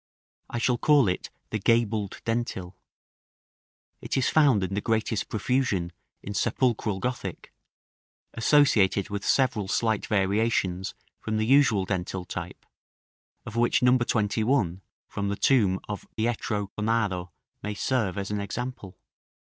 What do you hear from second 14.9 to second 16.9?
from the tomb of Pietro